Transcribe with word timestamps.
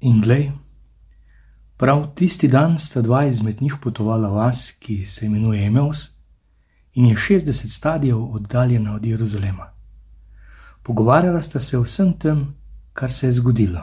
In 0.00 0.20
glej, 0.20 0.52
prav 1.76 2.06
tisti 2.14 2.48
dan 2.48 2.78
sta 2.78 3.00
dva 3.00 3.24
izmed 3.24 3.62
njih 3.62 3.74
potovala 3.82 4.28
v 4.28 4.34
vas, 4.34 4.70
ki 4.70 5.06
se 5.06 5.26
imenuje 5.26 5.66
Emeus 5.66 6.08
in 6.94 7.06
je 7.06 7.16
60 7.16 7.52
stadijev 7.68 8.24
oddaljena 8.34 8.94
od 8.94 9.06
Jeruzalema. 9.06 9.70
Pogovarjala 10.82 11.42
sta 11.42 11.60
se 11.60 11.78
o 11.78 11.82
vsem 11.82 12.12
tem, 12.12 12.54
kar 12.92 13.12
se 13.12 13.26
je 13.26 13.32
zgodilo. 13.32 13.80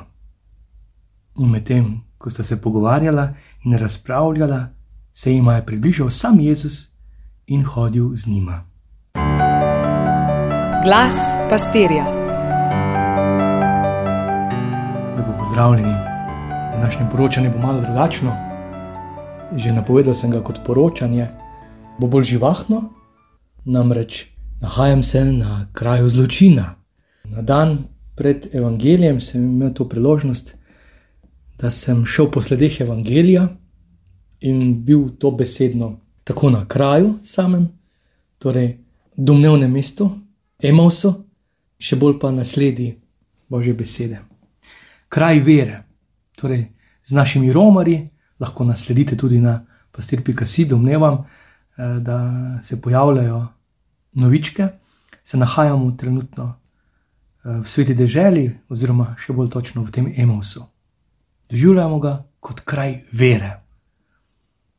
In 1.37 1.49
medtem, 1.49 2.01
ko 2.17 2.29
sta 2.29 2.43
se 2.43 2.61
pogovarjala 2.61 3.33
in 3.63 3.77
razpravljala, 3.77 4.67
se 5.13 5.33
jim 5.33 5.47
je 5.47 5.65
približal 5.65 6.09
sam 6.09 6.39
Jezus 6.39 6.87
in 7.47 7.63
hodil 7.63 8.15
z 8.15 8.27
njima. 8.27 8.63
Glas 10.83 11.15
pastirja. 11.49 12.05
Lepo 15.17 15.31
pozdravljeni. 15.39 16.06
Današnje 16.77 17.05
poročanje 17.11 17.49
bo 17.49 17.59
malo 17.59 17.81
drugačno. 17.81 18.31
Že 19.55 19.71
napovedal 19.73 20.13
sem 20.13 20.31
ga 20.31 20.43
kot 20.43 20.59
poročanje, 20.65 21.27
bo 21.99 22.07
bolj 22.07 22.23
živahno, 22.23 22.83
namreč 23.65 24.27
nahajam 24.61 25.03
se 25.03 25.25
na 25.25 25.67
kraju 25.73 26.09
zločina. 26.09 26.75
Na 27.23 27.41
dan 27.41 27.77
pred 28.15 28.55
evangelijem 28.55 29.21
sem 29.21 29.43
imel 29.43 29.73
to 29.73 29.89
priložnost, 29.89 30.55
da 31.57 31.69
sem 31.69 32.05
šel 32.05 32.29
po 32.31 32.41
sledeh 32.41 32.81
evangelija 32.81 33.47
in 34.39 34.85
bil 34.85 35.09
to 35.19 35.31
besedno 35.31 35.99
tako 36.23 36.49
na 36.49 36.67
kraju 36.67 37.13
samem, 37.25 37.67
torej 38.37 38.77
domnevnem 39.15 39.71
mestu, 39.71 40.11
Emausu, 40.63 41.13
še 41.79 41.95
bolj 41.95 42.19
pa 42.19 42.31
na 42.31 42.43
sledi 42.43 42.99
Božje 43.49 43.73
besede. 43.73 44.21
Kraj 45.09 45.39
vere, 45.39 45.86
torej 46.37 46.67
z 47.05 47.11
našimi 47.11 47.53
romarji, 47.53 48.09
lahko 48.39 48.63
nasledite 48.63 49.17
tudi 49.17 49.39
na 49.41 49.65
pastir.si, 49.91 50.65
domnevam, 50.65 51.25
eh, 51.77 51.99
da 51.99 52.19
se 52.61 52.81
pojavljajo 52.81 53.47
novičke, 54.13 54.67
se 55.23 55.37
nahajamo 55.37 55.91
trenutno 55.91 56.53
eh, 56.53 57.57
v 57.59 57.65
sveti 57.69 57.95
deželi, 57.95 58.51
oziroma 58.69 59.15
še 59.17 59.33
bolj 59.33 59.49
točno 59.49 59.83
v 59.83 59.91
tem 59.91 60.13
Emausu. 60.17 60.67
Doživljamo 61.49 61.99
ga 61.99 62.13
kot 62.39 62.61
kraj 62.67 63.01
vere. 63.11 63.57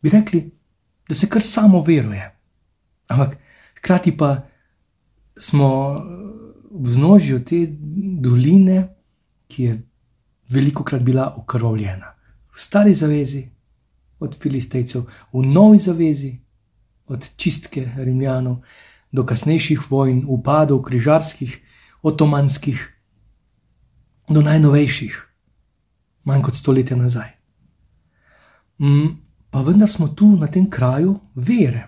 Bi 0.03 0.11
rekli, 0.11 0.45
da 1.09 1.14
se 1.14 1.27
kar 1.27 1.42
samo 1.42 1.83
veruje. 1.83 2.31
Ampak 3.09 3.39
hkrati 3.81 4.17
pa 4.17 4.36
smo 5.36 5.97
eh, 5.97 6.01
v 6.70 6.86
znožju 6.86 7.42
te 7.45 7.67
doline, 8.23 8.89
ki 9.48 9.62
je 9.64 9.88
veliko 10.49 10.85
krat 10.85 11.03
bila 11.03 11.35
okrvavljena. 11.37 12.15
V 12.55 12.61
stari 12.61 12.95
zavezi 12.95 13.49
od 14.21 14.37
filistejcev, 14.43 15.03
v 15.33 15.43
novi 15.47 15.79
zavezi 15.79 16.39
od 17.07 17.31
čistke 17.37 17.91
rimljanov, 17.97 18.63
do 19.13 19.25
kasnejših 19.25 19.91
vojn, 19.91 20.25
upadov, 20.27 20.83
križarskih, 20.83 21.61
otomanskih, 22.03 22.81
do 24.29 24.43
najnovejših, 24.43 25.15
manj 26.25 26.43
kot 26.43 26.57
stoletja 26.57 26.97
nazaj. 26.97 27.31
Mm, 28.79 29.17
pa 29.51 29.63
vendar 29.63 29.91
smo 29.91 30.09
tu 30.09 30.37
na 30.37 30.47
tem 30.47 30.69
kraju 30.71 31.19
vere 31.35 31.87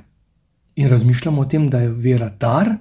in 0.74 0.88
razmišljamo 0.88 1.42
o 1.42 1.44
tem, 1.44 1.68
da 1.70 1.78
je 1.78 1.92
vera 1.92 2.30
dar, 2.40 2.72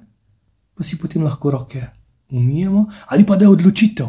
pa 0.75 0.83
si 0.83 0.97
potem 0.97 1.23
lahko 1.23 1.51
roke 1.51 1.87
umijemo, 2.29 2.85
ali 3.07 3.25
pa 3.25 3.35
da 3.35 3.45
je 3.45 3.49
odločitev, 3.49 4.07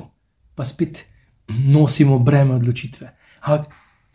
pa 0.55 0.65
spet 0.65 1.10
nosimo 1.67 2.19
breme 2.19 2.55
odločitve. 2.55 3.11
Ampak 3.41 3.71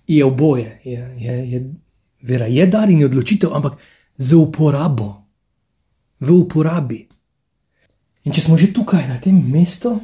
je 0.07 0.25
oboje, 0.25 0.79
je, 0.83 1.15
je, 1.17 1.51
je, 1.51 1.73
vera 2.21 2.45
je 2.45 2.67
dar 2.67 2.89
in 2.89 2.99
je 2.99 3.05
odločitev, 3.05 3.53
ampak 3.53 3.77
za 4.17 4.37
uporabo 4.37 5.25
v 6.19 6.31
uporabi. 6.31 7.07
In 8.25 8.33
če 8.33 8.41
smo 8.41 8.57
že 8.57 8.73
tukaj 8.73 9.07
na 9.07 9.17
tem 9.21 9.37
mestu, 9.37 9.95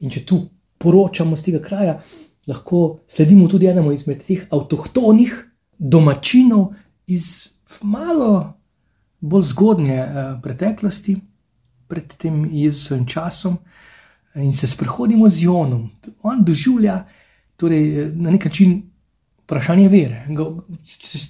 in 0.00 0.10
če 0.10 0.24
tu 0.26 0.40
poročamo 0.78 1.36
z 1.36 1.50
tega 1.50 1.60
kraja, 1.62 1.98
lahko 2.46 3.02
sledimo 3.06 3.48
tudi 3.48 3.66
enemu 3.66 3.92
izmed 3.92 4.22
teh 4.26 4.46
avtohtonih 4.50 5.34
domačinov 5.78 6.74
iz 7.06 7.52
malo 7.82 8.54
bolj 9.20 9.50
zgodnje 9.52 9.96
eh, 9.96 10.36
preteklosti, 10.42 11.16
pred 11.86 12.14
tem 12.18 12.44
Jezusovim 12.50 13.06
časom, 13.06 13.58
in 14.36 14.52
se 14.54 14.66
sprehodimo 14.66 15.28
z 15.28 15.42
Jonom. 15.42 15.90
On 16.22 16.44
doživlja 16.44 17.04
torej, 17.56 18.12
na 18.14 18.30
nek 18.30 18.44
način. 18.44 18.82
Vprašanje 19.46 19.88
vere. 19.88 20.24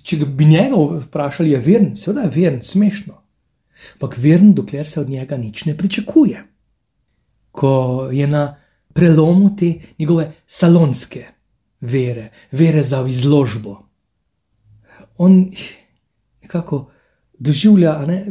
Če 0.02 0.16
bi 0.24 0.44
njega 0.48 0.78
vprašali, 1.02 1.50
je 1.50 1.58
veren, 1.60 1.90
seveda 2.00 2.22
je 2.24 2.30
veren, 2.32 2.62
smešno 2.64 3.18
ampak 3.94 4.18
veren, 4.18 4.54
dokler 4.54 4.86
se 4.86 5.00
od 5.00 5.08
njega 5.08 5.36
nič 5.36 5.64
ne 5.64 5.76
pričakuje. 5.76 6.44
Ko 7.50 8.08
je 8.12 8.26
na 8.26 8.56
prelomu 8.92 9.56
te 9.56 9.74
njegove 9.98 10.32
salonske 10.46 11.26
vere, 11.80 12.30
vere 12.52 12.82
za 12.82 13.06
izložbo, 13.08 13.82
on 15.18 15.50
nekako 16.42 16.90
doživlja 17.38 18.06
ne, 18.06 18.26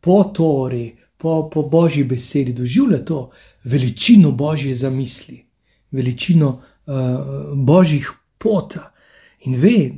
po 0.00 0.24
tori, 0.24 0.96
po, 1.24 1.48
po 1.48 1.62
božji 1.62 2.04
besedi, 2.04 2.52
doživlja 2.52 3.04
to 3.04 3.30
veličino 3.64 4.32
božje 4.32 4.74
zamisli, 4.74 5.46
veličino 5.90 6.48
uh, 6.48 6.94
božjih 7.56 8.10
pota. 8.38 8.90
In 9.48 9.56
ve, 9.56 9.90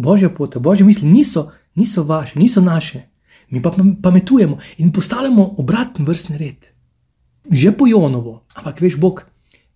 božja 0.00 0.30
pota, 0.32 0.58
božje 0.58 0.86
misli 0.86 1.08
niso, 1.08 1.50
niso 1.74 2.02
vaše, 2.02 2.38
niso 2.38 2.60
naše, 2.60 3.02
mi 3.50 3.62
pa 3.62 3.74
pametujemo 4.02 4.58
in 4.78 4.92
postavljamo 4.92 5.54
obratni 5.58 6.04
vrstni 6.04 6.38
red. 6.38 6.66
Že 7.50 7.72
po 7.76 7.86
Jonovo, 7.86 8.44
ampak 8.54 8.80
veš, 8.80 8.96
Bog, 8.96 9.24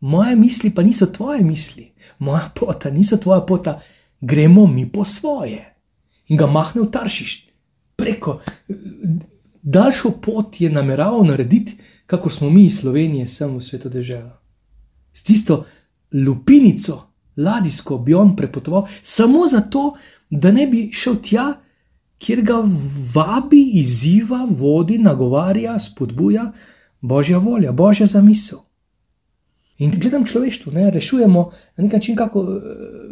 moje 0.01 0.37
misli 0.37 0.71
pa 0.71 0.83
niso 0.83 1.07
tvoje 1.07 1.45
misli, 1.45 1.91
moja 2.19 2.49
pota 2.55 2.91
niso 2.91 3.17
tvoja 3.17 3.41
pota, 3.41 3.81
gremo 4.21 4.67
mi 4.67 4.89
po 4.93 5.05
svoje. 5.05 5.69
In 6.29 6.41
ga 6.41 6.47
mahne 6.47 6.81
v 6.81 6.91
taršiš, 6.91 7.39
preko. 7.97 8.41
Daljšo 9.65 10.11
pot 10.23 10.61
je 10.61 10.71
nameraval 10.71 11.25
narediti, 11.25 11.77
kako 12.07 12.31
smo 12.31 12.51
mi 12.51 12.67
iz 12.67 12.79
Slovenije, 12.81 13.27
sem 13.27 13.57
v 13.57 13.63
svetu 13.65 13.89
dežela. 13.89 14.37
S 15.13 15.23
tisto 15.25 15.65
lupinico, 16.13 17.01
ladijsko, 17.37 17.99
bi 17.99 18.15
on 18.15 18.37
prepotoval, 18.37 18.87
samo 19.03 19.47
zato, 19.49 19.95
da 20.31 20.53
ne 20.53 20.67
bi 20.67 20.91
šel 20.93 21.17
tja, 21.23 21.47
kjer 22.19 22.43
ga 22.43 22.61
vabi, 23.15 23.63
izziva, 23.81 24.45
vodi, 24.51 24.99
nagovarja, 24.99 25.79
spodbuja 25.81 26.53
božja 27.05 27.39
volja, 27.39 27.73
božja 27.73 28.07
zamisel. 28.07 28.59
In 29.79 29.93
gledam 30.01 30.25
človeštvo, 30.25 30.73
ne, 30.73 30.91
rešujemo 30.91 31.51
na 31.77 31.85
nek 31.85 31.93
način 31.93 32.17
kako 32.17 32.41
uh, 32.41 32.49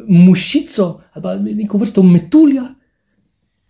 mušico 0.08 1.00
ali 1.12 1.54
neko 1.54 1.78
vrsto 1.78 2.02
metulja, 2.02 2.62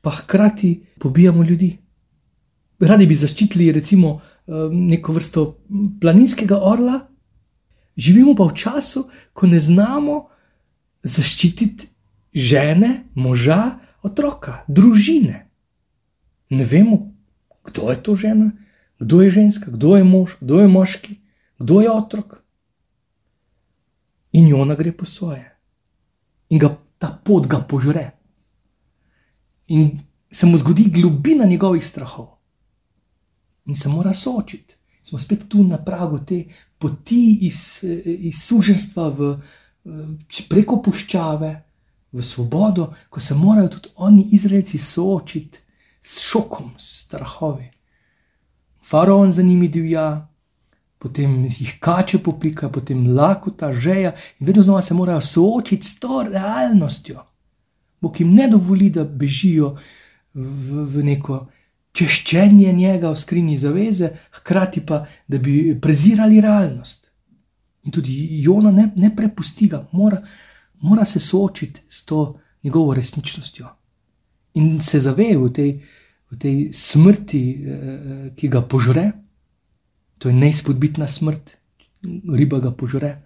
pa 0.01 0.11
hkrati 0.11 0.87
pobijamo 0.99 1.43
ljudi. 1.45 1.79
Radi 2.83 3.07
bi 3.07 3.15
zaščitili, 3.15 3.71
recimo, 3.73 4.17
uh, 4.19 4.67
neko 4.73 5.15
vrsto 5.17 5.47
planinskega 6.01 6.59
orla, 6.59 6.99
živimo 7.97 8.35
pa 8.35 8.49
v 8.51 8.57
času, 8.59 9.07
ko 9.33 9.47
ne 9.47 9.61
znamo 9.61 10.19
zaščititi 11.03 11.89
žene, 12.35 13.05
moža, 13.15 13.79
otroka, 14.03 14.63
družine. 14.69 15.47
Ne 16.51 16.65
vemo, 16.65 17.13
kdo 17.65 17.91
je 17.91 18.03
to 18.03 18.15
žena, 18.17 18.51
kdo 18.99 19.23
je 19.23 19.31
ženska, 19.31 19.71
kdo 19.71 19.97
je 19.97 20.05
mož, 20.05 20.37
kdo 20.41 20.61
je 20.61 20.69
moški, 20.69 21.17
kdo 21.59 21.81
je 21.81 21.91
otrok. 21.91 22.43
In 24.33 24.49
ona 24.55 24.75
gre 24.75 24.93
po 24.93 25.05
svoje. 25.05 25.45
In 26.49 26.59
ga 26.59 26.73
ta 26.99 27.13
pot 27.25 27.47
ga 27.47 27.61
požre. 27.61 28.13
In 29.69 30.01
se 30.31 30.47
mu 30.47 30.57
zgodi 30.59 30.89
globina 30.91 31.45
njegovih 31.45 31.85
strahov. 31.87 32.42
In 33.65 33.77
se 33.77 33.89
mora 33.89 34.15
soočiti. 34.15 34.75
Smo 35.03 35.19
spet 35.19 35.49
tu 35.49 35.65
na 35.65 35.79
pragu 35.79 36.19
te 36.27 36.45
poti 36.79 37.39
iz, 37.47 37.85
iz 38.05 38.43
suženstva 38.45 39.09
v, 39.09 39.35
preko 40.49 40.81
puščave, 40.83 41.53
v 42.13 42.23
svobodo, 42.23 42.93
ko 43.11 43.21
se 43.21 43.35
morajo 43.35 43.69
tudi 43.69 43.93
oni, 43.97 44.27
Izraelci, 44.33 44.79
soočiti 44.79 45.59
s 46.03 46.21
šokom, 46.21 46.75
s 46.79 47.07
strahovi. 47.07 47.71
Faraon 48.83 49.33
za 49.33 49.43
njimi 49.43 49.69
divja, 49.69 50.29
potem 50.99 51.45
jih 51.47 51.77
kače 51.81 52.19
popika, 52.19 52.69
potem 52.69 53.07
lakota, 53.17 53.73
žeja 53.73 54.15
in 54.39 54.47
vedno 54.47 54.63
znova 54.63 54.83
se 54.83 54.95
morajo 54.95 55.21
soočiti 55.21 55.87
s 55.87 55.99
to 56.01 56.23
realnostjo. 56.23 57.25
Bog 58.01 58.21
jim 58.21 58.35
ne 58.35 58.49
dovoli, 58.51 58.91
da 58.91 59.05
bežijo 59.05 59.77
v, 60.35 60.85
v 60.85 61.05
neko 61.05 61.47
češčenje 61.93 62.73
njega 62.73 63.11
v 63.11 63.21
skrinji 63.21 63.57
zaveze, 63.57 64.11
hkrati 64.39 64.81
pa, 64.87 65.05
da 65.29 65.39
bi 65.39 65.77
prezirali 65.81 66.41
realnost. 66.41 67.11
In 67.85 67.93
tudi 67.93 68.43
Jona 68.43 68.71
ne, 68.71 68.91
ne 68.97 69.11
prepusti 69.17 69.69
ga, 69.69 69.85
mora, 69.93 70.23
mora 70.81 71.05
se 71.05 71.21
soočiti 71.21 71.83
s 71.89 72.05
to 72.05 72.41
njegovo 72.63 72.95
resničnostjo 72.95 73.69
in 74.55 74.81
se 74.81 75.01
zaveda 75.01 75.39
v 75.39 75.49
tej, 75.53 75.71
v 76.31 76.35
tej 76.39 76.57
smrti, 76.73 77.43
eh, 77.43 78.31
ki 78.37 78.49
ga 78.49 78.61
požre. 78.63 79.13
To 80.19 80.29
je 80.29 80.35
neizpodbitna 80.35 81.09
smrt, 81.09 81.57
riba 82.29 82.61
ga 82.61 82.71
požre 82.71 83.23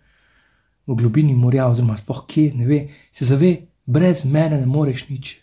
v 0.86 0.94
globini 0.94 1.34
morja, 1.34 1.68
oziroma 1.68 1.96
spoh 1.98 2.24
kje, 2.26 2.54
ne 2.54 2.66
ve, 2.66 2.88
se 3.12 3.24
zaveda, 3.24 3.66
brez 3.86 4.24
mene 4.24 4.58
ne 4.58 4.66
moreš 4.66 5.08
nič, 5.08 5.42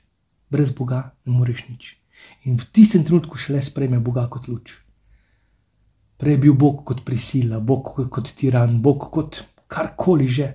brez 0.50 0.72
Boga 0.72 1.14
ne 1.26 1.31
moreš 1.36 1.68
nič. 1.69 2.03
In 2.44 2.58
v 2.58 2.66
tistem 2.72 3.04
trenutku 3.04 3.38
šele 3.38 3.62
sprejme 3.62 4.00
Boga 4.00 4.28
kot 4.30 4.48
luč. 4.48 4.84
Prej 6.18 6.34
je 6.34 6.38
bil 6.38 6.54
Bog 6.54 6.84
kot 6.86 7.04
prisila, 7.06 7.60
Bog 7.60 7.96
kot 8.10 8.34
tiran, 8.36 8.81
Bog 8.81 9.10
kot 9.12 9.44
karkoli 9.68 10.28
že, 10.28 10.48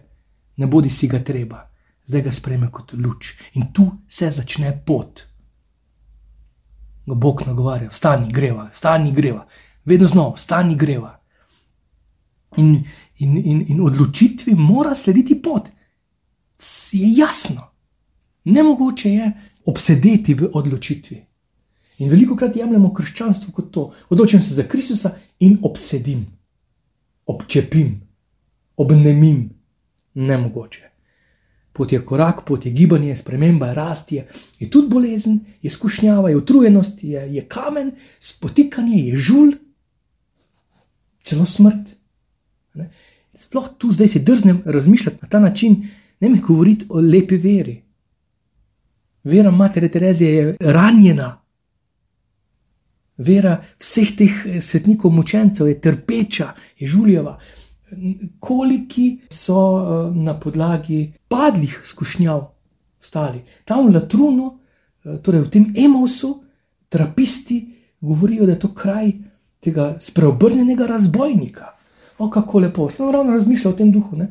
ne 0.56 0.66
bodi 0.66 0.90
si 0.90 1.08
ga 1.08 1.18
treba, 1.24 1.64
zdaj 2.06 2.22
ga 2.22 2.32
sprejme 2.32 2.70
kot 2.72 2.92
luč. 2.92 3.34
In 3.54 3.72
tu 3.72 3.88
se 4.08 4.30
začne 4.30 4.72
pot. 4.86 5.24
Ga 7.06 7.14
Bog 7.14 7.42
nagovarja, 7.46 7.90
stani 7.90 8.32
greva, 8.32 8.70
stani 8.72 9.12
greva, 9.12 9.46
vedno 9.84 10.08
znova, 10.08 10.36
stani 10.36 10.76
greva. 10.76 11.14
In, 12.56 12.84
in, 13.18 13.36
in, 13.36 13.64
in 13.68 13.80
odločitvi 13.80 14.54
mora 14.54 14.94
slediti 14.96 15.36
pot. 15.42 15.68
Je 16.92 17.12
jasno, 17.16 17.70
ne 18.44 18.62
mogoče 18.62 19.10
je 19.10 19.32
obsedeti 19.64 20.34
v 20.34 20.48
odločitvi. 20.52 21.27
In 21.98 22.10
veliko 22.10 22.36
krat 22.36 22.56
jemljemo 22.56 22.92
krščanstvo 22.94 23.52
kot 23.52 23.70
to. 23.74 23.90
Odločim 24.08 24.42
se 24.42 24.54
za 24.54 24.62
Kristusa 24.62 25.14
in 25.40 25.58
obsedim, 25.62 26.26
občepim, 27.26 28.00
obnemim. 28.76 29.48
Nemogoče. 30.14 30.88
Pot 31.72 31.92
je 31.92 32.00
korak, 32.04 32.40
pot 32.46 32.64
je 32.66 32.72
gibanje, 32.72 33.16
sprememba, 33.16 33.72
rast 33.72 34.12
je, 34.12 34.24
je 34.58 34.66
tudi 34.70 34.88
bolezen, 34.90 35.36
je 35.62 35.70
skušnjava, 35.70 36.30
je 36.30 36.36
utrujenost, 36.36 37.04
je, 37.04 37.20
je 37.34 37.44
kamen, 37.46 37.92
spotikanje, 38.20 38.96
je 38.98 39.16
žul, 39.16 39.52
celo 41.22 41.46
smrt. 41.46 41.94
Ne? 42.74 42.88
Sploh 43.34 43.68
tu 43.78 43.92
zdaj 43.92 44.08
si 44.08 44.24
drznem 44.26 44.62
razmišljati 44.66 45.18
na 45.22 45.28
ta 45.28 45.38
način, 45.38 45.76
ne 46.20 46.28
mi 46.28 46.40
govoriti 46.40 46.86
o 46.88 47.00
lepi 47.00 47.36
veri. 47.36 47.76
Vera 49.24 49.50
matere 49.50 49.88
Terezije 49.88 50.32
je 50.32 50.56
ranjena, 50.60 51.36
vera 53.18 53.58
vseh 53.78 54.16
teh 54.16 54.34
eh, 54.46 54.60
svetnikov, 54.62 55.12
mučencev 55.12 55.68
je 55.68 55.80
trpeča, 55.80 56.52
je 56.78 56.88
žuljeva. 56.88 57.38
Koliki 58.40 59.18
so 59.32 59.62
eh, 59.78 60.18
na 60.18 60.38
podlagi 60.40 61.12
padlih 61.28 61.80
skušnjav 61.84 62.46
stali. 63.00 63.42
Tam 63.64 63.88
v 63.88 63.94
Latrunu, 63.94 64.58
eh, 65.04 65.18
torej 65.22 65.46
v 65.46 65.50
tem 65.50 65.72
Emausu, 65.76 66.42
trapisti 66.88 67.66
govorijo, 68.00 68.46
da 68.46 68.52
je 68.52 68.58
to 68.58 68.74
kraj 68.74 69.12
tega 69.60 69.96
spreobrnjenega 70.00 70.86
razbojnika. 70.86 71.74
O, 72.18 72.30
kako 72.30 72.58
lepo, 72.58 72.88
sem 72.90 73.10
ravno 73.10 73.32
razmišljal 73.32 73.74
o 73.74 73.76
tem 73.76 73.92
duhu. 73.92 74.16
Ne? 74.16 74.30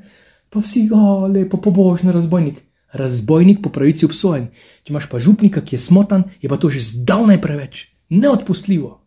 Pa 0.50 0.60
vsi, 0.60 0.90
o, 0.92 1.28
lepo, 1.28 1.60
pobožni 1.62 2.12
razbojnik. 2.12 2.64
Razbojnik 2.92 3.60
po 3.64 3.70
pravici 3.70 4.06
obsojen. 4.06 4.48
Če 4.84 4.94
imaš 4.94 5.10
pa 5.12 5.20
župnika, 5.20 5.62
ki 5.62 5.76
je 5.76 5.80
smotan, 5.80 6.24
je 6.42 6.50
pa 6.50 6.58
to 6.58 6.72
že 6.72 6.84
zdavnaj 6.84 7.42
preveč 7.44 7.97
neodpustljivo, 8.10 9.02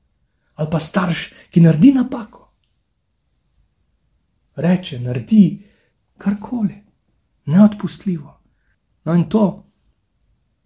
ali 0.55 0.69
pa 0.71 0.81
starš, 0.81 1.33
ki 1.51 1.61
naredi 1.61 1.93
napako. 1.93 2.53
Reče, 4.57 5.01
naredi 5.01 5.63
karkoli, 6.19 6.75
neodpustljivo. 7.47 8.41
No, 9.05 9.15
in 9.15 9.29
to 9.29 9.65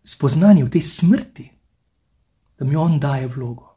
spoznanje 0.05 0.65
v 0.65 0.71
tej 0.71 0.83
smrti, 0.83 1.51
da 2.59 2.65
mi 2.65 2.77
on 2.77 2.99
daje 3.01 3.27
vlogo. 3.27 3.71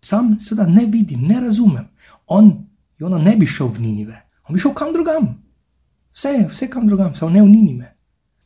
Sam 0.00 0.36
seveda 0.40 0.70
ne 0.70 0.86
vidim, 0.86 1.22
ne 1.22 1.40
razumem. 1.40 1.88
On, 2.26 2.66
Jona, 2.98 3.18
ne 3.18 3.36
bi 3.36 3.46
šel 3.46 3.68
v 3.68 3.80
Ninive, 3.80 4.20
on 4.48 4.54
bi 4.54 4.60
šel 4.60 4.74
kam 4.74 4.92
drugam. 4.92 5.42
Vse, 6.14 6.46
vse 6.50 6.70
kam 6.70 6.86
drugam, 6.86 7.14
samo 7.14 7.30
ne 7.30 7.42
v 7.42 7.48
Ninive. 7.48 7.96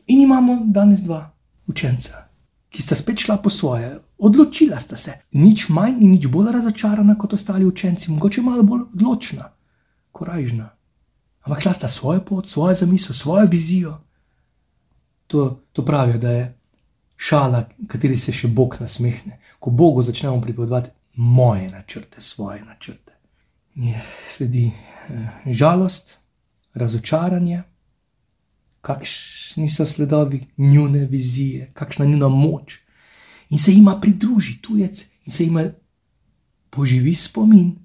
In 0.07 0.21
imamo 0.21 0.63
danes 0.67 1.01
dva 1.01 1.37
učenca, 1.67 2.30
ki 2.71 2.83
sta 2.83 2.95
spet 2.95 3.19
šla 3.19 3.37
po 3.43 3.51
svoje, 3.51 3.99
odločila 4.19 4.81
sta 4.81 4.97
se. 4.97 5.13
Nič 5.33 5.69
manj 5.69 6.03
in 6.05 6.13
nič 6.15 6.27
bolj 6.31 6.53
razočarana 6.53 7.19
kot 7.19 7.33
ostali 7.35 7.67
učenci, 7.67 8.11
mogoče 8.11 8.43
malo 8.43 8.63
bolj 8.63 8.85
odločna, 8.95 9.51
korajžna. 10.13 10.69
Ampak 11.43 11.63
šla 11.63 11.73
sta 11.75 11.89
svojo 11.89 12.21
pot, 12.25 12.49
svojo 12.49 12.75
zamisel, 12.75 13.15
svojo 13.15 13.47
vizijo. 13.47 13.99
To, 15.27 15.61
to 15.73 15.85
pravijo, 15.85 16.19
da 16.19 16.31
je 16.31 16.59
šala, 17.17 17.65
kateri 17.89 18.17
se 18.17 18.33
še 18.33 18.49
Bog 18.49 18.77
nasmehne, 18.81 19.39
ko 19.59 19.71
Bogu 19.71 20.03
začnemo 20.03 20.41
pripovedovati 20.41 20.91
moje 21.15 21.69
načrte, 21.71 22.21
svoje 22.21 22.65
načrte. 22.65 23.13
In 23.75 23.95
sledi 24.29 24.71
eh, 24.71 25.29
žalost, 25.47 26.17
razočaranje 26.75 27.63
kakšni 28.81 29.71
so 29.71 29.87
sledovi 29.87 30.47
njune 30.57 31.05
vizije, 31.05 31.71
kakšna 31.75 32.05
je 32.05 32.11
njuna 32.11 32.29
moč. 32.29 32.79
In 33.49 33.59
se 33.59 33.73
jima 33.73 34.01
pridruži 34.01 34.59
tujec 34.63 35.07
in 35.25 35.33
se 35.33 35.45
jima 35.45 35.65
poživi 36.71 37.15
spomin, 37.15 37.77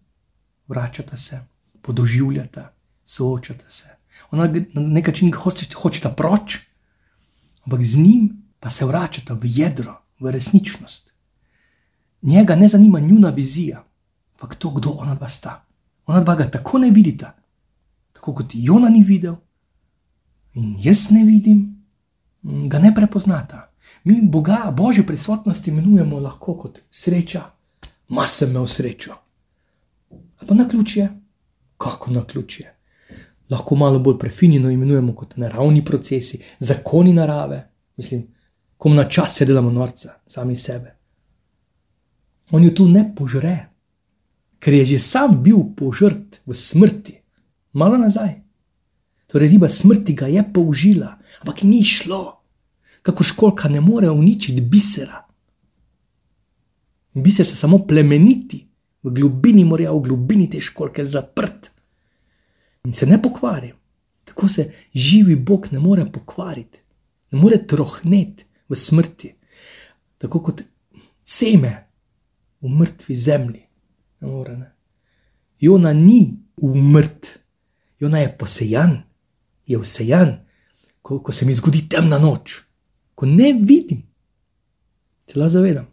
vračata 0.68 1.18
se, 1.18 1.40
podoživljata, 1.82 2.74
soočata 3.06 3.70
se. 3.70 3.90
Ona 4.32 4.48
na 4.74 4.82
nek 4.82 5.08
način 5.08 5.32
hoče, 5.32 5.66
hočeta 5.74 6.10
proč, 6.10 6.58
ampak 7.66 7.84
z 7.84 7.98
njim 7.98 8.44
pa 8.60 8.70
se 8.70 8.86
vračata 8.86 9.34
v 9.34 9.42
jedro, 9.46 10.02
v 10.20 10.32
resničnost. 10.32 11.14
Njega 12.22 12.56
ne 12.56 12.68
zanima 12.68 13.00
njuna 13.00 13.30
vizija, 13.30 13.84
ampak 14.34 14.56
to, 14.56 14.70
kdo 14.70 14.90
ona 14.90 15.16
dva 15.16 15.30
sta. 15.30 15.66
Ona 16.06 16.22
dva 16.22 16.36
ga 16.36 16.50
tako 16.50 16.80
ne 16.80 16.90
vidita, 16.92 17.36
tako 18.14 18.34
kot 18.34 18.46
Jona 18.54 18.90
ni 18.90 19.04
videl, 19.04 19.36
in 20.56 20.76
jaz 20.80 21.10
ne 21.12 21.24
vidim, 21.24 21.86
ga 22.44 22.80
ne 22.80 22.96
prepoznata. 22.96 23.72
Mi 24.04 24.20
Boga, 24.22 24.74
Božjo 24.78 25.04
prisotnost 25.08 25.68
imenujemo 25.68 26.20
lahko 26.20 26.58
kot 26.58 26.80
sreča, 26.92 27.42
ma 28.08 28.28
sem 28.28 28.50
imel 28.50 28.68
srečo. 28.68 29.14
Ali 30.12 30.48
pa 30.48 30.56
na 30.56 30.68
ključje, 30.70 31.10
kako 31.78 32.12
na 32.12 32.26
ključje. 32.26 32.74
Lahko 33.50 33.76
malo 33.76 34.00
bolj 34.00 34.20
prefinjeno 34.20 34.70
imenujemo 34.70 35.16
kot 35.16 35.38
naravni 35.38 35.86
procesi, 35.86 36.44
zakoni 36.60 37.14
narave, 37.14 37.70
mislim, 37.98 38.28
ko 38.78 38.90
na 38.90 39.10
čas 39.10 39.36
se 39.36 39.46
delamo 39.46 39.72
norca, 39.72 40.14
sami 40.28 40.58
sebe. 40.58 40.96
On 42.52 42.64
jo 42.64 42.70
tu 42.70 42.88
ne 42.88 43.14
požre, 43.16 43.70
ker 44.60 44.74
je 44.74 44.86
že 44.86 45.00
sam 45.00 45.44
bil 45.44 45.64
požrt 45.78 46.42
v 46.46 46.56
smrti, 46.56 47.22
malo 47.74 47.98
nazaj. 47.98 48.45
Torej, 49.36 49.50
riba 49.52 49.68
smrti 49.68 50.14
ga 50.16 50.30
je 50.32 50.40
použila, 50.54 51.18
ampak 51.44 51.66
ni 51.68 51.84
šlo, 51.84 52.40
kako 53.04 53.24
školka 53.24 53.68
ne 53.70 53.82
more 53.84 54.08
uničiti 54.10 54.62
bisera. 54.62 55.26
Biser 57.14 57.46
se 57.46 57.56
samo 57.56 57.82
plemeniti, 57.88 58.62
v 59.04 59.12
globini 59.12 59.66
morja, 59.68 59.92
v 59.92 60.00
globini 60.06 60.48
te 60.50 60.62
školke 60.64 61.04
zaprt 61.04 61.68
in 62.88 62.94
se 62.94 63.06
ne 63.06 63.20
pokvari. 63.22 63.74
Tako 64.24 64.48
se 64.48 64.72
živi 64.94 65.36
Bog 65.36 65.68
ne 65.72 65.80
more 65.80 66.06
pokvariti, 66.12 66.80
ne 67.32 67.40
more 67.40 67.60
trohneti 67.68 68.46
v 68.70 68.76
smrti, 68.76 69.34
tako 70.18 70.40
kot 70.40 70.62
seme 71.26 71.74
v 72.62 72.72
mrtvi 72.72 73.18
zemlji. 73.18 73.66
Ne 74.22 74.32
more, 74.32 74.56
ne. 74.58 74.72
Jona 75.60 75.92
ni 75.94 76.38
umrt, 76.56 77.28
Jona 78.00 78.24
je 78.24 78.32
posejan 78.38 78.96
je 79.66 79.78
vsejan, 79.78 80.38
ko, 81.02 81.20
ko 81.20 81.32
se 81.32 81.46
mi 81.46 81.56
zgodi 81.56 81.86
temna 81.90 82.20
noč, 82.20 82.62
ko 83.16 83.26
ne 83.26 83.54
vidim, 83.54 84.04
se 85.30 85.40
la 85.40 85.50
zavedam. 85.50 85.88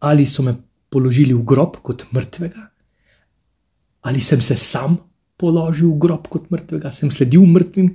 Ali 0.00 0.26
so 0.26 0.42
me 0.42 0.56
položili 0.90 1.34
v 1.34 1.44
grob 1.44 1.78
kot 1.82 2.06
mrtvega, 2.12 2.68
ali 4.02 4.20
sem 4.20 4.42
se 4.42 4.56
sam 4.56 4.98
položil 5.36 5.92
v 5.94 5.98
grob 5.98 6.26
kot 6.28 6.50
mrtvega, 6.50 6.92
sem 6.92 7.10
sledil 7.10 7.46
mrtvim, 7.46 7.92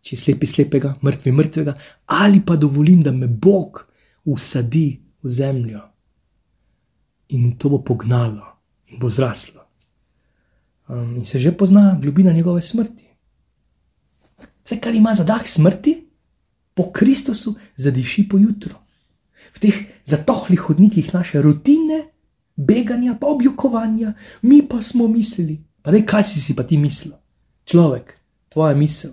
če 0.00 0.16
slepi 0.16 0.48
slepega, 0.48 0.94
mrtvi 1.04 1.32
mrtvega, 1.32 1.76
ali 2.16 2.40
pa 2.44 2.56
dovolim, 2.56 3.02
da 3.04 3.12
me 3.12 3.28
Bog 3.28 3.84
usadi 4.24 5.00
v 5.22 5.28
zemljo 5.28 5.82
in 7.36 7.56
to 7.58 7.68
bo 7.68 7.82
pognalo 7.84 8.46
in 8.90 8.98
bo 8.98 9.10
zraslo. 9.10 9.60
Um, 10.88 11.16
in 11.16 11.24
se 11.24 11.38
že 11.38 11.52
pozna 11.52 11.98
globina 12.02 12.32
njegove 12.32 12.62
smrti. 12.62 13.09
Vse, 14.70 14.78
kar 14.78 14.94
ima 14.94 15.10
zadah 15.14 15.42
smrti, 15.50 15.96
po 16.74 16.92
Kristusu 16.92 17.56
zadiši 17.76 18.28
po 18.28 18.38
jutru. 18.38 18.76
V 19.54 19.58
teh 19.58 19.74
zatohlih 20.06 20.60
hodnikih 20.60 21.08
naše 21.14 21.42
rutine, 21.42 22.04
beganja, 22.54 23.16
pa 23.20 23.26
objokovanja, 23.26 24.12
mi 24.42 24.62
pa 24.62 24.78
smo 24.82 25.08
mislili, 25.08 25.58
pa 25.82 25.90
ne 25.90 26.04
kaj 26.06 26.22
si 26.24 26.40
si 26.40 26.54
pa 26.54 26.62
ti 26.62 26.78
mislil. 26.78 27.18
človek, 27.64 28.14
tvoja 28.48 28.74
misel. 28.74 29.10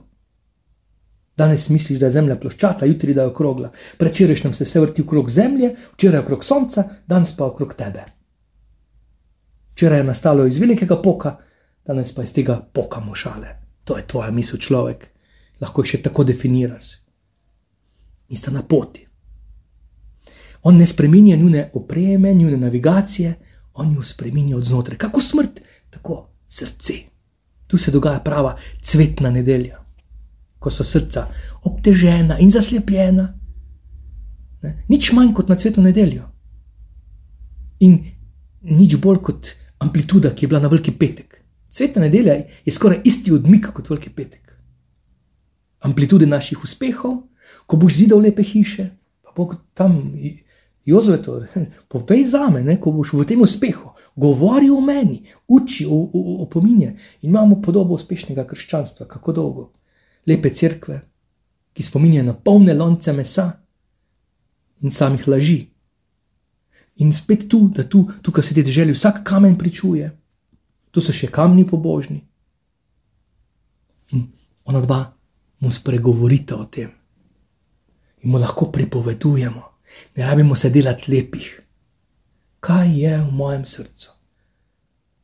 Danes 1.38 1.70
misliš, 1.70 2.00
da 2.00 2.06
je 2.06 2.12
zemlja 2.12 2.36
ploščata, 2.36 2.86
jutri 2.86 3.14
da 3.14 3.22
je 3.22 3.34
okrogla. 3.34 3.72
Prečerajšnjem 3.98 4.54
se 4.54 4.64
vse 4.64 4.80
vrti 4.80 5.02
okrog 5.02 5.30
zemlje, 5.30 5.76
včeraj 5.94 6.20
okrog 6.20 6.46
sonca, 6.46 6.84
danes 7.08 7.34
pa 7.34 7.46
okrog 7.46 7.74
tebe. 7.74 8.06
Včeraj 9.74 10.00
je 10.00 10.04
nastalo 10.04 10.46
iz 10.46 10.58
velikega 10.58 11.02
poka, 11.02 11.38
danes 11.86 12.14
pa 12.14 12.24
iz 12.24 12.34
tega 12.34 12.62
poka 12.74 13.00
mošale. 13.00 13.58
To 13.84 13.98
je 13.98 14.08
tvoja 14.08 14.32
misel, 14.32 14.60
človek. 14.60 15.17
Lahko 15.62 15.82
jih 15.82 15.96
še 15.96 16.02
tako 16.06 16.24
definiraš. 16.24 16.92
In 18.30 18.38
sta 18.38 18.52
na 18.52 18.62
poti. 18.62 19.06
On 20.64 20.76
ne 20.76 20.86
spremenja 20.86 21.38
njune 21.38 21.70
opreme, 21.74 22.34
njune 22.34 22.58
navigacije, 22.58 23.34
on 23.74 23.94
jo 23.96 24.04
spremenja 24.04 24.58
od 24.58 24.66
znotraj. 24.66 24.98
Kako 24.98 25.22
smrt, 25.22 25.62
tako 25.90 26.28
srce. 26.48 26.94
Tu 27.68 27.78
se 27.78 27.92
dogaja 27.92 28.20
prava 28.20 28.58
cvetna 28.82 29.32
nedelja 29.32 29.88
ko 30.60 30.70
so 30.70 30.84
srca 30.84 31.28
obtežena 31.64 32.40
in 32.40 32.52
zaslepljena. 32.52 33.28
Ne? 34.64 34.74
Nič 34.90 35.12
manj 35.14 35.34
kot 35.38 35.50
na 35.50 35.56
cvetno 35.56 35.84
nedeljo. 35.84 36.26
In 37.86 38.00
nič 38.62 38.98
bolj 39.02 39.22
kot 39.24 39.52
amplituda, 39.80 40.34
ki 40.34 40.46
je 40.46 40.50
bila 40.50 40.62
na 40.64 40.72
veliki 40.72 40.92
petek. 40.98 41.38
Cvetna 41.70 42.08
nedelja 42.08 42.40
je 42.66 42.74
skoraj 42.74 43.04
isti 43.06 43.32
odmik 43.32 43.70
kot 43.74 43.90
veliki 43.90 44.10
petek. 44.10 44.47
Amplitude 45.80 46.26
naših 46.26 46.64
uspehov, 46.64 47.22
ko 47.66 47.78
boš 47.78 48.02
zidal 48.02 48.24
lepe 48.24 48.44
hiše, 48.44 48.90
pa 49.24 49.32
bo 49.36 49.52
tam 49.74 50.16
Jozef, 50.88 51.28
povej 51.92 52.28
za 52.28 52.50
me, 52.50 52.64
ne? 52.64 52.80
ko 52.80 52.92
boš 52.92 53.14
v 53.14 53.26
tem 53.28 53.42
uspehu. 53.42 53.92
Govori 54.16 54.70
o 54.70 54.80
meni, 54.82 55.22
uči, 55.48 55.86
opominja. 55.86 56.96
In 57.22 57.30
imamo 57.30 57.62
podobo 57.62 57.94
uspešnega 57.94 58.48
krščanstva, 58.48 59.06
kako 59.06 59.34
dolgo 59.34 59.66
lepe 60.28 60.50
crkve, 60.50 61.02
ki 61.74 61.84
spominjajo 61.84 62.26
na 62.26 62.34
polne 62.34 62.74
lonce 62.74 63.14
mesa 63.14 63.52
in 64.82 64.92
samih 64.92 65.28
laži. 65.28 65.68
In 66.98 67.14
spet 67.14 67.46
tu, 67.50 67.68
da 67.70 67.84
tu, 67.84 68.08
tukaj 68.22 68.44
se 68.44 68.54
ti 68.54 68.64
želi, 68.64 68.96
vsak 68.96 69.22
kamen 69.24 69.58
pričuje, 69.58 70.10
tu 70.92 71.02
so 71.02 71.14
še 71.14 71.30
kamni 71.32 71.68
pobožni. 71.68 72.24
In 74.12 74.26
ona 74.66 74.82
dva 74.82 75.17
mu 75.60 75.72
spregovorita 75.72 76.56
o 76.56 76.66
tem 76.66 76.92
in 78.24 78.32
mu 78.32 78.38
lahko 78.38 78.72
pripovedujemo, 78.72 79.64
ne 80.16 80.26
rabimo 80.26 80.56
se 80.56 80.70
delati 80.70 81.12
lepih. 81.12 81.62
Kaj 82.60 83.00
je 83.00 83.18
v 83.18 83.32
mojem 83.32 83.66
srcu? 83.66 84.12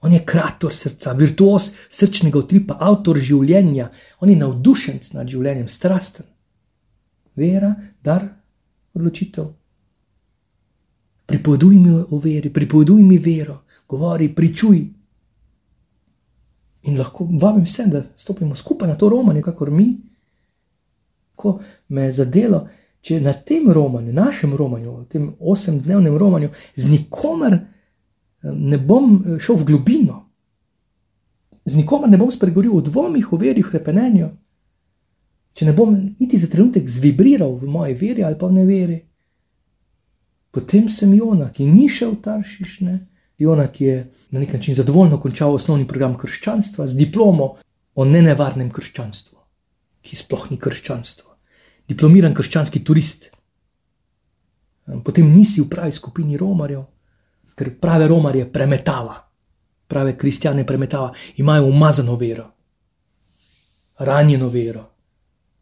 On 0.03 0.13
je 0.13 0.25
krator 0.25 0.73
srca, 0.75 1.13
virtuos 1.13 1.71
srčnega 1.89 2.39
utripa, 2.39 2.77
avtor 2.79 3.17
življenja, 3.17 3.89
on 4.19 4.29
je 4.29 4.37
navdušen 4.37 4.99
nad 5.15 5.27
življenjem, 5.27 5.67
strasten. 5.67 6.27
Vera, 7.35 7.73
dar, 8.03 8.27
odločitev. 8.93 9.47
Pripoveduj 11.25 11.77
mi 11.79 11.95
o 11.95 12.19
veri, 12.19 12.51
pripoveduj 12.53 13.01
mi 13.07 13.17
vero, 13.17 13.61
govori, 13.89 14.27
pričuj. 14.35 14.81
In 16.83 16.99
lahko 16.99 17.25
vabim 17.39 17.63
vse, 17.63 17.87
da 17.87 18.03
stopimo 18.03 18.55
skupaj 18.59 18.91
na 18.91 18.97
to 18.99 19.09
romanje, 19.09 19.41
kakor 19.41 19.71
mi. 19.71 19.87
Ko 21.35 21.59
me 21.89 22.07
je 22.07 22.11
zadelo, 22.19 22.67
če 23.01 23.19
na 23.21 23.33
tem 23.33 23.71
romanju, 23.71 24.13
našem 24.13 24.53
romanju, 24.55 25.05
tem 25.11 25.31
osemdnevnem 25.39 26.17
romanju, 26.17 26.49
z 26.75 26.91
nikomer 26.91 27.57
ne 28.43 28.77
bom 28.77 29.17
eh, 29.17 29.39
šel 29.39 29.59
v 29.61 29.67
globino, 29.71 30.19
z 31.65 31.79
nikomer 31.79 32.11
ne 32.11 32.19
bom 32.19 32.31
spregovoril 32.31 32.75
o 32.77 32.81
dvomih, 32.81 33.33
o 33.33 33.39
veri, 33.39 33.63
o 33.63 33.71
repenenju, 33.71 34.29
če 35.53 35.65
ne 35.65 35.73
bom 35.73 35.93
niti 35.95 36.37
za 36.37 36.49
trenutek 36.51 36.87
zvibriral 36.89 37.55
v 37.55 37.69
moji 37.69 37.97
veri 37.97 38.23
ali 38.25 38.37
pa 38.39 38.49
v 38.49 38.57
neveri. 38.57 38.99
Potem 40.53 40.89
sem 40.89 41.13
Jona, 41.17 41.49
ki 41.49 41.65
ni 41.65 41.87
šel 41.89 42.13
v 42.13 42.21
Taršiš, 42.25 42.73
ne? 42.85 42.99
Jona, 43.41 43.67
ki 43.73 43.85
je 43.85 43.95
na 44.31 44.41
nek 44.41 44.53
način 44.53 44.75
zadovoljno 44.75 45.17
končal 45.21 45.55
osnovni 45.55 45.87
program 45.87 46.17
krščanstva 46.17 46.87
z 46.87 46.97
diplomo 46.97 47.55
o 47.95 48.05
nenevarnem 48.05 48.69
krščanstvu, 48.73 49.32
ki 50.03 50.19
sploh 50.19 50.49
ni 50.51 50.59
krščanstvo. 50.59 51.31
Diplomiran 51.87 52.35
krščanski 52.35 52.83
turist. 52.83 53.29
Potem 55.03 55.29
nisi 55.31 55.61
v 55.61 55.69
pravi 55.71 55.95
skupini 55.95 56.37
romarjev, 56.37 56.83
ker 57.55 57.71
prave 57.79 58.07
romarje 58.11 58.49
premetava, 58.51 59.15
prave 59.87 60.17
kristjane 60.19 60.65
premetava, 60.67 61.13
imajo 61.39 61.69
umazano 61.69 62.17
vero, 62.19 62.49
ranjeno 64.03 64.49
vero, 64.49 64.83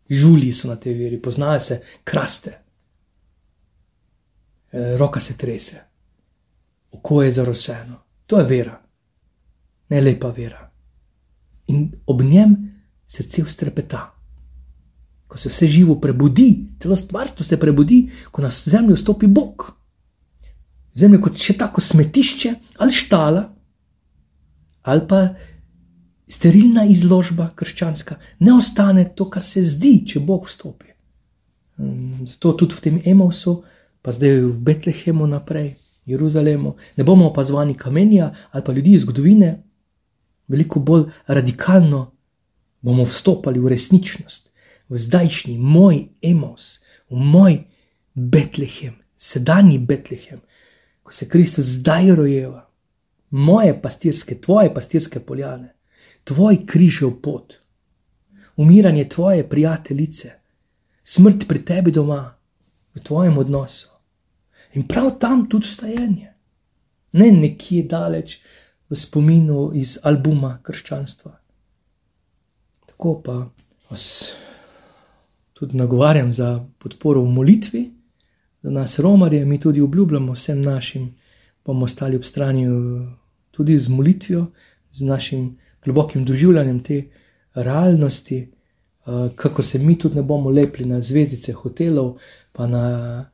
žuli 0.10 0.52
so 0.52 0.72
na 0.72 0.76
tej 0.76 0.98
veri, 0.98 1.22
poznajo 1.22 1.60
se, 1.60 1.82
kraste, 2.04 2.54
e, 4.72 4.98
roka 4.98 5.20
se 5.20 5.38
trese, 5.38 5.84
oko 6.92 7.22
je 7.22 7.32
zaroseno. 7.32 8.02
To 8.26 8.40
je 8.40 8.46
vera, 8.48 8.78
ne 9.90 10.02
lepa 10.02 10.32
vera. 10.32 10.64
In 11.68 11.92
ob 12.08 12.22
njem 12.22 12.56
srce 13.06 13.44
ustrepeta. 13.44 14.21
Ko 15.32 15.40
se 15.40 15.50
vse 15.50 15.68
živo 15.72 15.96
prebudi, 16.04 16.66
celo 16.80 16.96
stvarstvo 17.00 17.46
se 17.48 17.60
prebudi, 17.60 18.02
ko 18.32 18.44
na 18.44 18.50
zemljo 18.52 18.98
stopi 19.00 19.28
Bog. 19.32 19.70
Zemljo 20.94 21.22
kot 21.24 21.40
še 21.40 21.56
tako 21.58 21.82
smetišče 21.82 22.52
ali 22.84 22.92
štala, 22.92 23.46
ali 24.82 25.08
pa 25.08 25.22
sterilna 26.28 26.84
izložba 26.86 27.50
krščanska, 27.56 28.18
ne 28.40 28.54
ostane 28.54 29.06
to, 29.16 29.30
kar 29.30 29.44
se 29.44 29.64
zdi, 29.64 30.02
če 30.08 30.20
Bog 30.20 30.48
vstopi. 30.52 30.92
Mm, 31.80 32.28
zato 32.28 32.54
tudi 32.60 32.76
v 32.76 32.84
tem 32.84 33.00
Emausu, 33.06 33.62
pa 34.02 34.12
zdaj 34.12 34.42
v 34.50 34.54
Betlehemu 34.68 35.28
naprej, 35.32 35.76
Jeruzalemu, 36.06 36.76
ne 36.98 37.04
bomo 37.04 37.28
opazovali 37.30 37.76
kamenja 37.78 38.32
ali 38.52 38.64
pa 38.66 38.74
ljudi 38.74 38.96
iz 38.98 39.04
zgodovine, 39.06 39.52
veliko 40.48 40.80
bolj 40.80 41.06
radikalno 41.28 42.12
bomo 42.82 43.06
vstopali 43.06 43.60
v 43.60 43.70
resničnost, 43.70 44.51
v 44.92 45.00
zdajšnji 45.00 45.56
moj 45.58 46.10
Emaus, 46.22 46.84
v 47.10 47.16
moj 47.16 47.64
Betlehem, 48.14 49.00
sedanji 49.16 49.80
Betlehem, 49.80 50.42
ko 51.04 51.16
se 51.16 51.30
Kristus 51.30 51.66
zdaj 51.80 52.12
rojeva, 52.16 52.66
moje 53.32 53.82
pastirske, 53.82 54.36
tvoje 54.42 54.74
pastirske 54.74 55.20
poljane, 55.20 55.72
tvoj 56.24 56.66
križev 56.68 57.22
pot, 57.24 57.54
umiranje 58.56 59.08
tvoje 59.10 59.48
prijateljice, 59.50 60.32
smrt 61.04 61.48
pri 61.48 61.66
tebi 61.66 61.92
doma, 61.92 62.36
v 62.94 63.00
tvojem 63.00 63.38
odnosu. 63.38 63.88
In 64.74 64.88
prav 64.88 65.16
tam 65.20 65.48
tudi 65.50 65.68
vstajanje, 65.68 66.34
ne 67.12 67.32
nekje 67.32 67.84
daleč 67.84 68.40
v 68.90 68.96
spominu 68.96 69.72
iz 69.74 69.98
albuma 70.04 70.60
krščanstva. 70.64 71.32
Tako 72.92 73.16
pa 73.24 73.38
tudi 75.62 75.78
nagovarjam 75.78 76.32
za 76.34 76.66
podporo 76.80 77.22
v 77.22 77.30
molitvi 77.30 77.92
za 78.62 78.70
nas, 78.70 79.00
romarje, 79.00 79.46
mi 79.46 79.60
tudi 79.60 79.82
obljubljamo 79.82 80.34
vsem 80.34 80.62
našim, 80.62 81.14
bomo 81.66 81.86
ostali 81.86 82.16
ob 82.16 82.24
strani 82.24 82.66
tudi 83.52 83.78
z 83.78 83.90
molitvijo, 83.90 84.46
z 84.92 85.06
našim 85.06 85.58
globokim 85.84 86.26
doživljanjem 86.26 86.80
te 86.84 87.04
realnosti, 87.54 88.52
kako 89.36 89.64
se 89.64 89.80
mi 89.80 90.00
tudi 90.00 90.16
ne 90.16 90.24
bomo 90.24 90.50
lepili 90.50 90.90
na 90.90 91.02
zvezdice 91.02 91.54
hotelov, 91.54 92.18
pa 92.52 92.68
na 92.68 93.26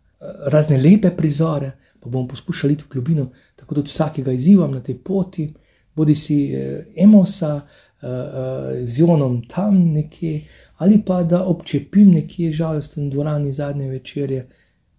razne 0.51 0.77
lepe 0.77 1.15
prizore, 1.17 1.71
pa 1.99 2.09
bomo 2.09 2.27
poskušali 2.27 2.73
iti 2.73 2.83
v 2.83 2.91
globino, 2.91 3.29
tako 3.55 3.75
da 3.75 3.81
vsakega 3.81 4.31
izzivam 4.31 4.71
na 4.71 4.83
tej 4.83 4.97
poti, 4.97 5.53
bodi 5.95 6.15
si 6.15 6.51
emosa. 6.95 7.61
Z 8.01 8.99
Jonom 8.99 9.41
tam 9.49 9.77
nekje, 9.93 10.41
ali 10.77 11.01
pa 11.05 11.23
da 11.23 11.43
občepim 11.45 12.11
nekje 12.11 12.51
žalosten 12.51 13.09
dvorani 13.09 13.53
zadnje 13.53 13.89
večerje, 13.89 14.47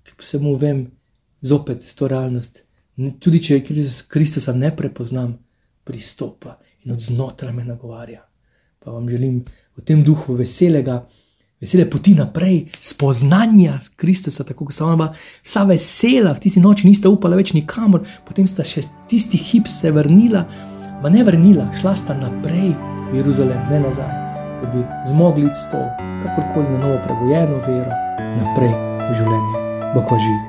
kljub 0.05 0.21
vsemu 0.21 0.55
vem, 0.57 0.87
zopet 1.41 1.95
to 1.95 2.09
realnost. 2.09 2.63
Tudi 3.19 3.43
če 3.43 3.61
Kristusa 4.09 4.53
ne 4.53 4.73
prepoznam, 4.77 5.37
pristopa 5.85 6.59
in 6.85 6.93
od 6.93 7.01
znotraj 7.01 7.53
me 7.53 7.65
nagovarja. 7.65 8.25
Pa 8.79 8.91
vam 8.91 9.09
želim 9.09 9.45
v 9.77 9.85
tem 9.87 10.03
duhu 10.05 10.35
veselega, 10.35 11.07
vesele 11.61 11.87
poti 11.91 12.15
naprej, 12.19 12.67
spoznanja 12.81 13.79
Kristusa, 13.97 14.45
tako 14.45 14.67
kot 14.69 14.75
so 14.75 14.87
ona, 14.87 15.13
vsa 15.45 15.63
vesela, 15.69 16.35
v 16.35 16.43
tisti 16.43 16.61
noči 16.61 16.89
nista 16.89 17.11
upala 17.11 17.39
več 17.39 17.55
nikamor, 17.55 18.03
potem 18.27 18.47
sta 18.47 18.67
še 18.67 18.83
tisti 19.11 19.39
hip 19.39 19.71
se 19.71 19.91
vrnila, 19.95 20.45
pa 21.03 21.09
ne 21.09 21.25
vrnila, 21.25 21.67
šla 21.81 21.97
sta 21.97 22.15
naprej 22.15 22.75
v 23.13 23.17
Jeruzalem, 23.17 23.61
ne 23.71 23.81
nazaj, 23.81 24.13
da 24.63 24.67
bi 24.75 24.85
zmogli 25.07 25.49
s 25.55 25.71
to, 25.71 25.81
kakorkoli 26.23 26.69
na 26.75 26.79
novo 26.79 26.99
prebojeno 27.07 27.63
vero, 27.67 27.95
naprej 28.39 28.75
v 29.07 29.15
življenje. 29.15 29.67
Bog 29.95 30.05
živi. 30.19 30.48